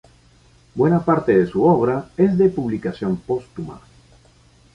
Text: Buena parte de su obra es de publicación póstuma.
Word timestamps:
Buena 0.73 1.05
parte 1.05 1.37
de 1.37 1.45
su 1.45 1.63
obra 1.63 2.09
es 2.17 2.35
de 2.35 2.49
publicación 2.49 3.17
póstuma. 3.17 3.79